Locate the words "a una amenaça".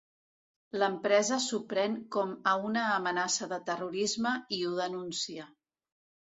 2.53-3.51